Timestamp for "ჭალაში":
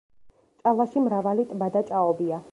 0.63-1.03